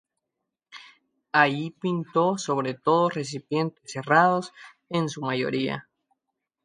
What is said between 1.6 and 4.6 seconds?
pintó sobre todo recipientes cerrados